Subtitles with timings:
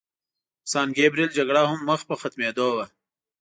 [0.63, 2.85] د سان ګبریل جګړه هم مخ په ختمېدو وه.